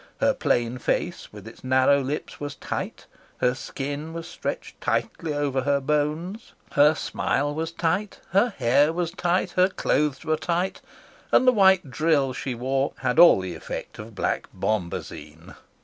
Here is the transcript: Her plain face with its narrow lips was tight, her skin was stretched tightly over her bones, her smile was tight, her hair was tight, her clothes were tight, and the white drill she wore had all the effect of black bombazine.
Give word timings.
Her 0.19 0.33
plain 0.33 0.79
face 0.79 1.31
with 1.31 1.47
its 1.47 1.63
narrow 1.63 2.01
lips 2.01 2.39
was 2.39 2.55
tight, 2.55 3.05
her 3.37 3.53
skin 3.53 4.13
was 4.13 4.27
stretched 4.27 4.81
tightly 4.81 5.31
over 5.31 5.61
her 5.61 5.79
bones, 5.79 6.53
her 6.71 6.95
smile 6.95 7.53
was 7.53 7.71
tight, 7.71 8.19
her 8.31 8.49
hair 8.57 8.91
was 8.91 9.11
tight, 9.11 9.51
her 9.51 9.69
clothes 9.69 10.25
were 10.25 10.37
tight, 10.37 10.81
and 11.31 11.45
the 11.47 11.51
white 11.51 11.91
drill 11.91 12.33
she 12.33 12.55
wore 12.55 12.93
had 13.01 13.19
all 13.19 13.41
the 13.41 13.53
effect 13.53 13.99
of 13.99 14.15
black 14.15 14.47
bombazine. 14.51 15.53